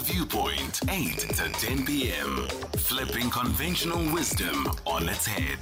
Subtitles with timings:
[0.00, 2.48] Viewpoint, 8 to 10 p.m.
[2.76, 5.58] Flipping conventional wisdom on its head.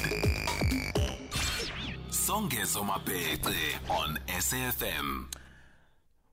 [2.11, 5.35] Songezo Mapete on SAFM.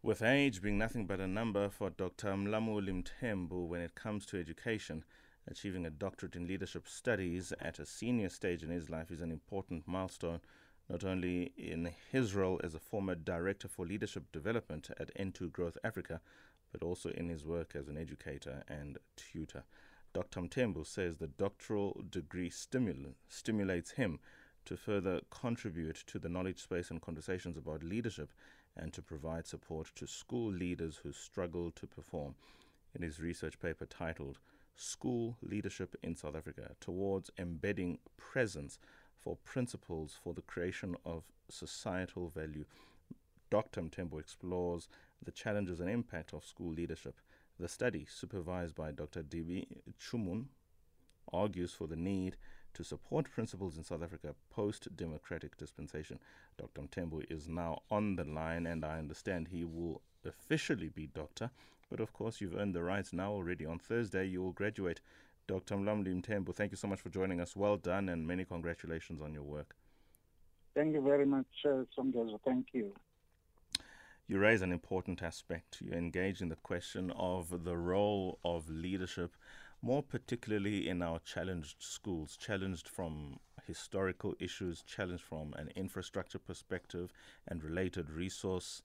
[0.04, 2.34] With age being nothing but a number for Dr.
[2.34, 5.04] Mlamuli Mthembu when it comes to education,
[5.48, 9.32] achieving a doctorate in leadership studies at a senior stage in his life is an
[9.32, 10.42] important milestone,
[10.90, 16.22] not only in his role as a former director for leadership development at N2Growth Africa,
[16.78, 19.64] but also in his work as an educator and tutor.
[20.14, 20.42] Dr.
[20.42, 24.20] Mthembu says the doctoral degree stimul- stimulates him
[24.66, 28.34] to further contribute to the knowledge space and conversations about leadership
[28.76, 32.36] and to provide support to school leaders who struggle to perform.
[32.94, 34.40] In his research paper titled
[34.76, 38.80] School Leadership in South Africa Towards Embedding Presence
[39.18, 42.66] for Principals for the Creation of Societal Value,
[43.50, 43.82] Dr.
[43.82, 44.90] Mthembu explores
[45.24, 47.16] the challenges and impact of school leadership.
[47.60, 49.24] The study, supervised by Dr.
[49.24, 49.68] D.B.
[50.00, 50.46] Chummun,
[51.32, 52.38] argues for the need
[52.74, 56.20] to support principals in South Africa post democratic dispensation.
[56.58, 56.82] Dr.
[56.82, 61.50] Mthembu is now on the line, and I understand he will officially be doctor.
[61.90, 63.66] But of course, you've earned the rights now already.
[63.66, 65.00] On Thursday, you will graduate.
[65.48, 65.76] Dr.
[65.76, 67.56] Mlamuli Mthembu, thank you so much for joining us.
[67.56, 69.76] Well done, and many congratulations on your work.
[70.76, 71.84] Thank you very much, uh.
[72.44, 72.94] Thank you.
[74.28, 75.82] You raise an important aspect.
[75.82, 79.36] You engage in the question of the role of leadership,
[79.84, 87.14] more particularly in our challenged schools, challenged from historical issues, challenged from an infrastructure perspective
[87.48, 88.82] and related resource,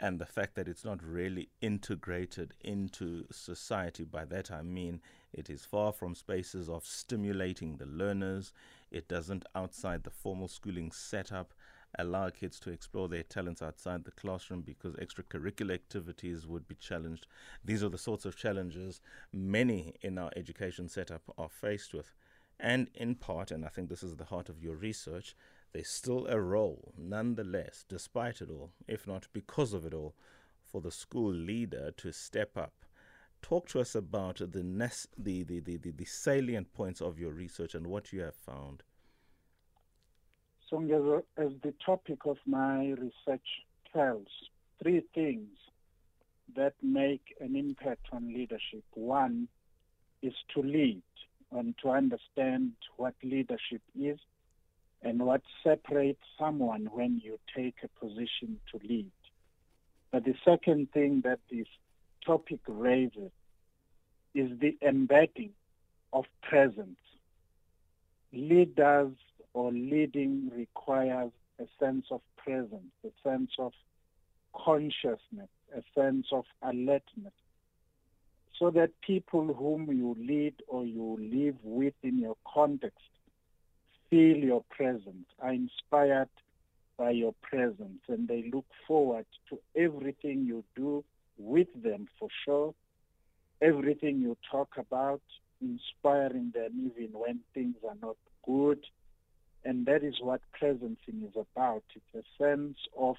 [0.00, 4.04] and the fact that it's not really integrated into society.
[4.04, 5.00] By that I mean
[5.32, 8.52] it is far from spaces of stimulating the learners,
[8.92, 11.52] it doesn't outside the formal schooling setup
[11.98, 17.26] allow kids to explore their talents outside the classroom because extracurricular activities would be challenged.
[17.64, 19.00] These are the sorts of challenges
[19.32, 22.12] many in our education setup are faced with.
[22.58, 25.34] And in part, and I think this is the heart of your research,
[25.72, 30.14] there's still a role, nonetheless, despite it all, if not because of it all,
[30.62, 32.84] for the school leader to step up.
[33.40, 34.46] Talk to us about the,
[35.18, 38.84] the, the, the, the salient points of your research and what you have found.
[40.72, 43.46] Songezo, as the topic of my research
[43.92, 44.26] tells,
[44.82, 45.48] three things
[46.56, 48.82] that make an impact on leadership.
[48.94, 49.48] One
[50.22, 51.02] is to lead
[51.50, 54.18] and to understand what leadership is
[55.02, 59.12] and what separates someone when you take a position to lead.
[60.10, 61.66] But the second thing that this
[62.24, 63.32] topic raises
[64.34, 65.52] is the embedding
[66.12, 66.98] of presence.
[68.32, 69.12] Leaders
[69.54, 73.72] or leading requires a sense of presence, a sense of
[74.54, 77.32] consciousness, a sense of alertness,
[78.58, 82.98] so that people whom you lead or you live with in your context
[84.12, 86.28] feel your presence, are inspired
[86.98, 91.02] by your presence, and they look forward to everything you do
[91.38, 92.74] with them for sure,
[93.62, 95.22] everything you talk about,
[95.62, 98.84] inspiring them even when things are not good.
[99.64, 101.84] And that is what presencing is about.
[101.94, 103.16] It's a sense of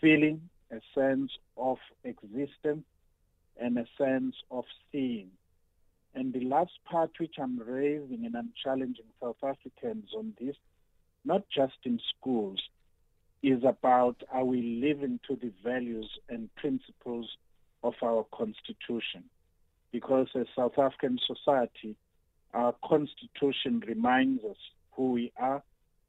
[0.00, 2.84] feeling, a sense of existence,
[3.58, 5.30] and a sense of seeing.
[6.14, 10.56] And the last part which I'm raising and I'm challenging South Africans on this,
[11.24, 12.60] not just in schools,
[13.42, 17.28] is about are we living to the values and principles
[17.82, 19.24] of our constitution?
[19.92, 21.96] Because as South African society,
[22.52, 24.56] our constitution reminds us
[24.92, 25.62] who we are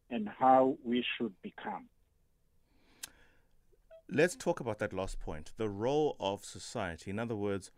[0.09, 1.87] and how we should become.
[4.09, 7.11] Let's talk about that last point the role of society.
[7.11, 7.71] In other words,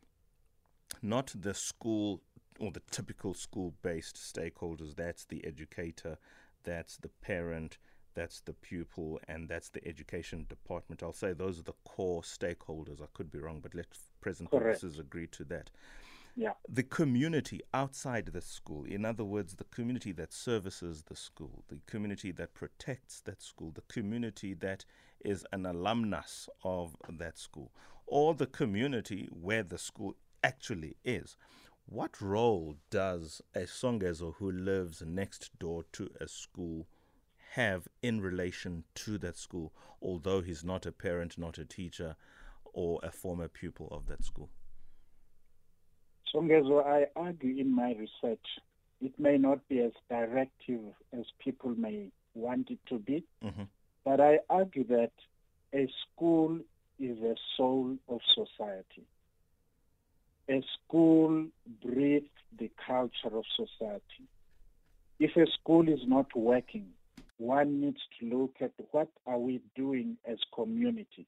[1.02, 2.22] not the school
[2.60, 4.96] or the typical school based stakeholders.
[4.96, 6.18] That's the educator,
[6.64, 7.78] that's the parent,
[8.16, 11.04] that's the pupil, and that's the education department.
[11.04, 13.02] I'll say those are the core stakeholders.
[13.02, 14.82] I could be wrong, but let's present Correct.
[14.82, 15.70] purposes agree to that.
[16.36, 16.54] Yeah.
[16.68, 21.80] The community outside the school, in other words, the community that services the school, the
[21.86, 24.84] community that protects that school, the community that
[25.24, 27.72] is an alumnus of that school,
[28.08, 31.38] or the community where the school actually is.
[31.86, 36.88] What role does a Songezo who lives next door to a school
[37.52, 39.72] have in relation to that school,
[40.02, 42.16] although he's not a parent, not a teacher,
[42.74, 44.50] or a former pupil of that school?
[46.34, 48.46] Songezo, I argue in my research,
[49.02, 50.82] it may not be as directive
[51.12, 53.68] as people may want it to be, Mhm.
[54.04, 55.12] but I argue that
[55.74, 56.60] a school
[57.00, 59.06] is a soul of society.
[60.50, 61.48] a school
[61.82, 62.28] breathes
[62.60, 64.28] the culture of society.
[65.18, 66.94] If a school is not working,
[67.38, 71.26] one needs to look at what are we doing as community.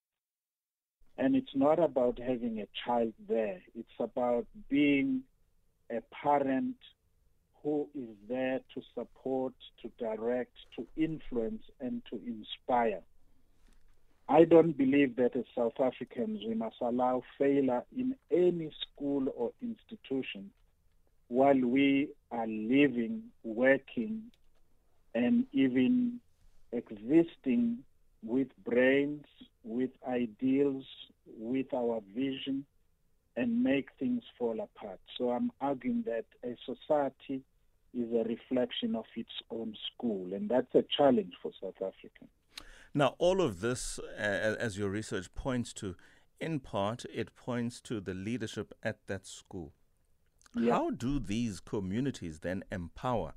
[1.18, 3.62] And it's not about having a child there.
[3.74, 5.22] It's about being
[5.90, 6.76] a parent
[7.64, 13.02] who is there to support, to direct, to influence, and to inspire.
[14.28, 19.52] I don't believe that as South Africans we must allow failure in any school or
[19.62, 20.50] institution
[21.28, 24.24] while we are living, working,
[25.14, 26.20] and even
[26.72, 27.80] existing
[28.24, 29.26] with brains,
[29.64, 30.86] with ideals,
[31.76, 32.66] our vision,
[33.38, 35.00] and make things fall apart.
[35.18, 37.42] So I'm arguing that a society
[37.94, 42.26] is a reflection of its own school, and that's a challenge for South Africa.
[42.94, 45.96] Now, all of this, uh, as your research points to,
[46.40, 49.74] in part, it points to the leadership at that school.
[50.56, 50.74] Yeah.
[50.74, 53.34] How do these communities then empower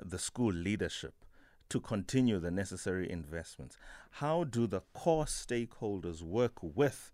[0.00, 1.14] the school leadership
[1.70, 3.76] to continue the necessary investments?
[4.12, 7.10] How do the core stakeholders work with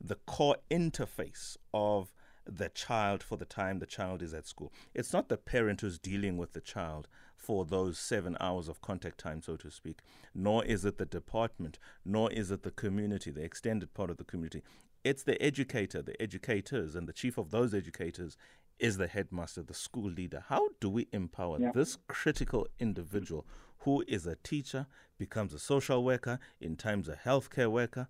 [0.00, 2.12] the core interface of
[2.46, 4.72] the child for the time the child is at school.
[4.94, 9.18] It's not the parent who's dealing with the child for those seven hours of contact
[9.18, 10.00] time, so to speak,
[10.34, 14.24] nor is it the department, nor is it the community, the extended part of the
[14.24, 14.62] community.
[15.04, 18.36] It's the educator, the educators, and the chief of those educators
[18.78, 20.44] is the headmaster, the school leader.
[20.48, 21.72] How do we empower yeah.
[21.72, 23.46] this critical individual
[23.80, 24.86] who is a teacher,
[25.18, 28.08] becomes a social worker, in times a healthcare worker,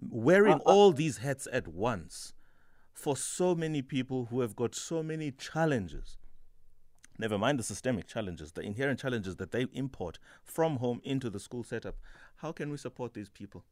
[0.00, 2.34] wearing uh, uh, all these hats at once
[2.92, 6.18] for so many people who have got so many challenges.
[7.18, 11.40] Never mind the systemic challenges, the inherent challenges that they import from home into the
[11.40, 11.96] school setup.
[12.36, 13.64] How can we support these people?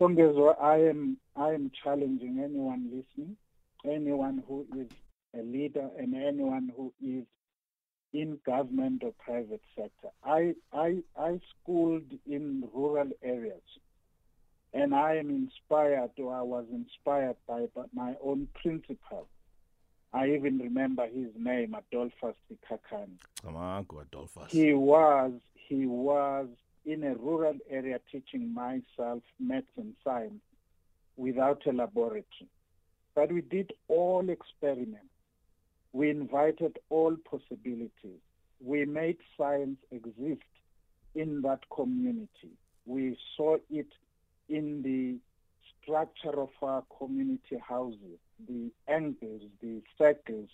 [0.00, 3.36] Songezo, I am I am challenging anyone listening,
[3.84, 4.88] anyone who is
[5.38, 7.26] a leader and anyone who is
[8.12, 10.08] in government or private sector.
[10.24, 13.62] I I I schooled in rural areas
[14.72, 19.26] and I am inspired, or I was inspired by my own principal.
[20.12, 23.18] I even remember his name, Adolphus Sikhakhane.
[24.00, 24.50] Adolphus.
[24.50, 26.48] He was he was
[26.84, 30.42] in a rural area teaching myself maths and science
[31.16, 32.48] without a laboratory.
[33.14, 35.06] But we did all experiments.
[35.92, 38.20] We invited all possibilities.
[38.60, 40.42] We made science exist
[41.14, 42.52] in that community.
[42.86, 43.92] We saw it
[44.50, 45.16] in the
[45.82, 48.18] structure of our community houses,
[48.48, 50.48] the angles, the circles,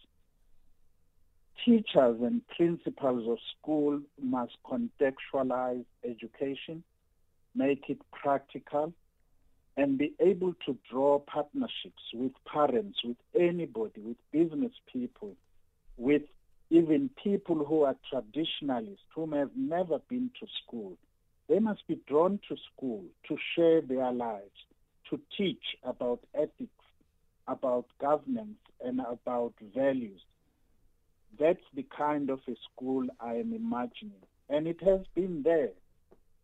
[1.64, 6.82] teachers and principals of school must contextualize education,
[7.54, 8.92] make it practical,
[9.76, 15.34] and be able to draw partnerships with parents, with anybody, with business people,
[15.96, 16.22] with
[16.70, 20.96] even people who are traditionalists, who have never been to school,
[21.48, 24.64] they must be drawn to school to share their lives,
[25.10, 26.84] to teach about ethics,
[27.46, 30.20] about governance, and about values.
[31.38, 34.22] That's the kind of a school I am imagining.
[34.48, 35.70] And it has been there,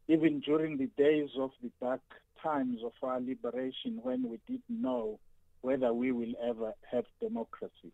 [0.09, 2.03] even during the days of the dark
[2.43, 5.19] times of our liberation when we didn't know
[5.63, 7.93] whether we will ever have democracy.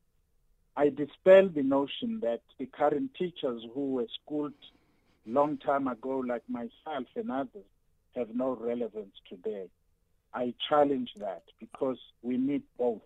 [0.77, 4.55] I dispel the notion that the current teachers who were schooled
[5.28, 7.64] long time ago, like myself and others,
[8.16, 9.66] have no relevance today.
[10.35, 13.02] I challenge that because we need both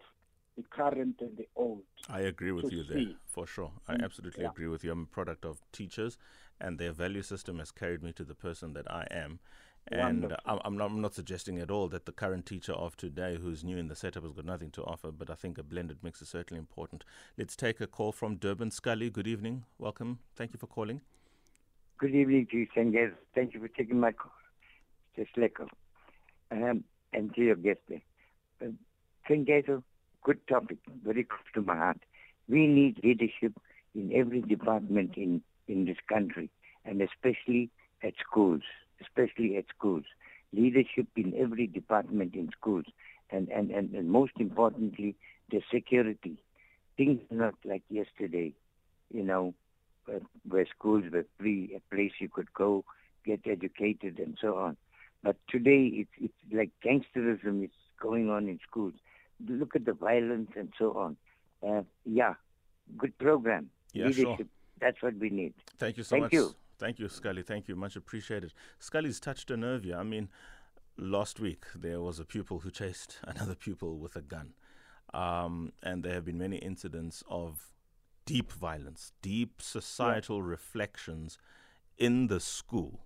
[0.57, 1.83] the current and the old.
[2.09, 2.95] I agree with you see.
[2.95, 3.73] there, for sure.
[3.89, 4.51] I mm, absolutely yeah.
[4.51, 4.93] agree with you.
[4.93, 6.19] I'm a product of teachers,
[6.61, 9.39] and their value system has carried me to the person that I am.
[9.89, 13.37] And I'm, I'm, not, I'm not suggesting at all that the current teacher of today
[13.41, 15.99] who's new in the setup has got nothing to offer, but I think a blended
[16.03, 17.05] mix is certainly important.
[17.37, 18.71] Let's take a call from Durban.
[18.71, 19.65] Scully, good evening.
[19.79, 20.21] Welcome.
[20.37, 21.01] Thank you for calling.
[21.99, 23.13] Good evening to you, Senges.
[23.35, 24.33] Thank you for taking my call.
[25.17, 25.57] Just like
[26.51, 28.03] um, and to your guest there.
[28.61, 28.73] Uh,
[29.29, 29.83] Songezo,
[30.25, 31.99] good topic, very close to my heart.
[32.49, 33.53] We need leadership
[33.95, 36.51] in every department in, in this country,
[36.85, 37.71] and especially
[38.03, 38.63] at schools,
[39.01, 40.05] especially at schools.
[40.53, 42.85] Leadership in every department in schools,
[43.31, 45.15] and, and, and, and most importantly,
[45.51, 46.37] the security.
[46.97, 48.53] Things are not like yesterday,
[49.13, 49.55] you know,
[50.49, 52.85] where schools were free, a place you could go,
[53.25, 54.77] get educated, and so on.
[55.23, 58.95] But today, it's, it's like gangsterism is going on in schools.
[59.49, 61.17] Look at the violence and so on.
[61.67, 62.35] Uh, yeah,
[62.97, 63.71] good program.
[63.93, 64.37] Yeah, Leadership.
[64.37, 64.47] Sure.
[64.81, 65.55] That's what we need.
[65.79, 66.33] Thank you so Thank much.
[66.33, 66.55] You.
[66.79, 67.43] Thank you, Scully.
[67.43, 67.77] Thank you.
[67.77, 68.53] Much appreciated.
[68.81, 69.97] Scully's touched a nerve here.
[69.97, 70.29] I mean,
[70.97, 74.55] last week there was a pupil who chased another pupil with a gun.
[75.15, 77.73] Um, and there have been many incidents of
[78.25, 80.51] deep violence, deep societal yeah.
[80.51, 81.39] reflections
[81.99, 83.01] in the school.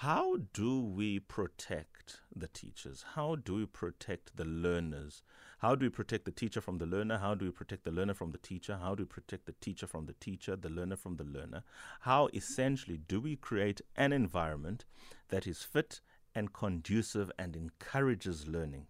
[0.00, 3.02] How do we protect the teachers?
[3.14, 5.22] How do we protect the learners?
[5.60, 7.16] How do we protect the teacher from the learner?
[7.16, 8.78] How do we protect the learner from the teacher?
[8.78, 11.62] How do we protect the teacher from the teacher, the learner from the learner?
[12.00, 14.84] How essentially do we create an environment
[15.28, 16.02] that is fit
[16.34, 18.88] and conducive and encourages learning?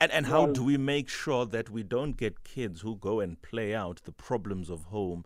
[0.00, 3.40] And, and how do we make sure that we don't get kids who go and
[3.42, 5.24] play out the problems of home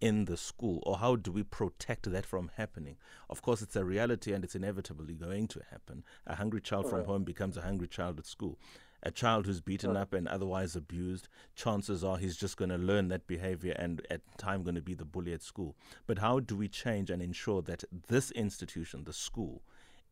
[0.00, 0.80] in the school?
[0.86, 2.98] Or how do we protect that from happening?
[3.28, 6.04] Of course, it's a reality and it's inevitably going to happen.
[6.24, 8.60] A hungry child from home becomes a hungry child at school.
[9.02, 11.26] A child who's beaten up and otherwise abused,
[11.56, 14.94] chances are he's just going to learn that behavior and at time going to be
[14.94, 15.74] the bully at school.
[16.06, 19.62] But how do we change and ensure that this institution, the school,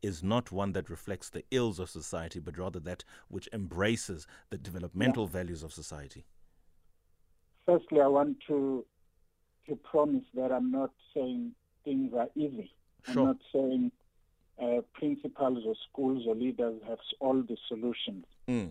[0.02, 4.58] is not one that reflects the ills of society, but rather that which embraces the
[4.58, 5.30] developmental yeah.
[5.30, 6.24] values of society?
[7.66, 8.84] Firstly, I want to
[9.68, 11.52] to promise that I'm not saying
[11.84, 12.72] things are easy.
[13.04, 13.22] Sure.
[13.22, 13.92] I'm not saying
[14.60, 18.24] uh, principals or schools or leaders have all the solutions.
[18.48, 18.70] Mm.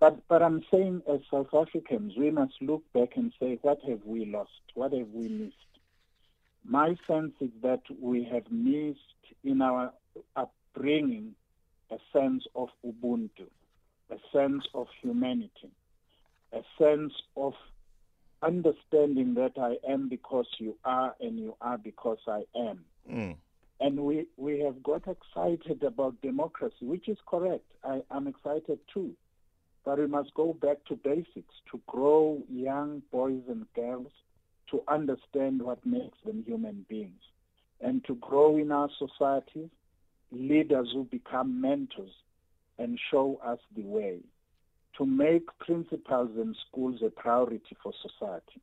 [0.00, 4.00] But but I'm saying as South Africans, we must look back and say, what have
[4.04, 4.50] we lost?
[4.74, 5.54] What have we missed?
[6.64, 8.98] My sense is that we have missed
[9.44, 9.92] in our
[10.36, 11.34] upbringing
[11.90, 13.46] a sense of Ubuntu,
[14.10, 15.70] a sense of humanity,
[16.52, 17.54] a sense of
[18.42, 22.84] understanding that I am because you are and you are because I am.
[23.10, 23.36] Mm.
[23.80, 27.64] And we, we have got excited about democracy, which is correct.
[27.82, 29.14] I, I'm excited too.
[29.84, 34.12] But we must go back to basics to grow young boys and girls
[34.70, 37.20] to understand what makes them human beings
[37.80, 39.68] and to grow in our societies
[40.34, 42.12] leaders who become mentors
[42.78, 44.20] and show us the way
[44.96, 48.60] to make principals and schools a priority for society.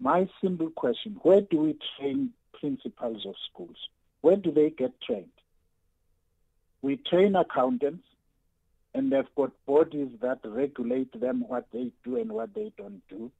[0.00, 3.76] My simple question, where do we train principals of schools?
[4.20, 5.28] Where do they get trained?
[6.80, 8.04] We train accountants
[8.94, 13.30] and they've got bodies that regulate them what they do and what they don't do.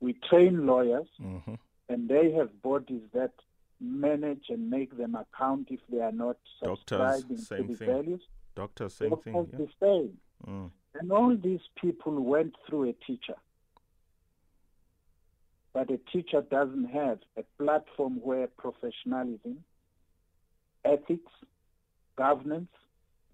[0.00, 1.54] We train lawyers mm-hmm.
[1.88, 3.32] and they have bodies that
[3.80, 7.88] manage and make them account if they are not subscribing Doctors, to the thing.
[7.88, 8.22] values.
[8.54, 9.48] Doctors, same thing.
[9.52, 9.58] Yeah.
[9.58, 10.12] The same.
[10.46, 10.70] Mm.
[10.98, 13.34] And all these people went through a teacher.
[15.74, 19.62] But a teacher doesn't have a platform where professionalism,
[20.86, 21.32] ethics,
[22.16, 22.70] governance,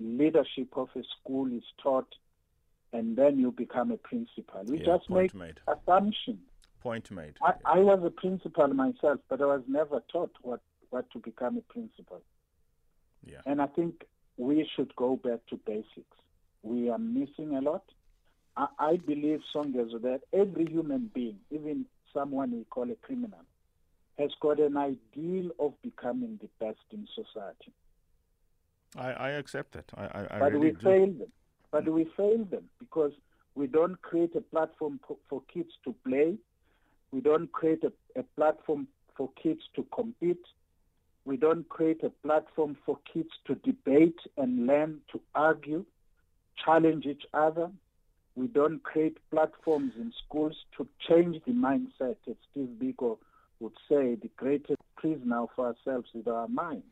[0.00, 2.12] leadership of a school is taught,
[2.92, 4.64] and then you become a principal.
[4.64, 5.61] We yeah, just make made.
[5.68, 6.40] assumptions.
[6.82, 7.34] Point made.
[7.40, 10.60] I, I was a principal myself, but I was never taught what,
[10.90, 12.20] what to become a principal.
[13.24, 13.38] Yeah.
[13.46, 14.04] And I think
[14.36, 16.16] we should go back to basics.
[16.64, 17.84] We are missing a lot.
[18.56, 23.44] I, I believe, Songezo, that every human being, even someone we call a criminal,
[24.18, 27.72] has got an ideal of becoming the best in society.
[28.96, 29.84] I, I accept that.
[29.96, 30.78] I, I, I but really we do.
[30.82, 31.32] fail them.
[31.70, 31.92] But mm.
[31.92, 33.12] we fail them because
[33.54, 36.34] we don't create a platform for, for kids to play
[37.12, 40.42] we don't create a, a platform for kids to compete.
[41.25, 45.85] We don't create a platform for kids to debate and learn to argue,
[46.64, 47.71] challenge each other.
[48.35, 53.19] We don't create platforms in schools to change the mindset, as Steve Biko
[53.62, 56.83] would say, the greatest prison of ourselves is our mind.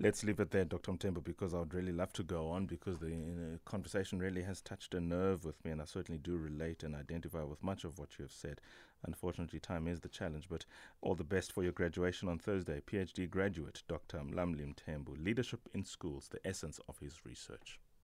[0.00, 0.92] Let's leave it there, Dr.
[0.92, 4.42] Mthembu, because I would really love to go on because the you know, conversation really
[4.42, 7.82] has touched a nerve with me, and I certainly do relate and identify with much
[7.84, 8.60] of what you have said.
[9.04, 10.64] Unfortunately, time is the challenge, but
[11.00, 12.80] all the best for your graduation on Thursday.
[12.86, 14.18] PhD graduate Dr.
[14.18, 17.80] Mlamuli Mthembu, Leadership in Schools, the essence of his research.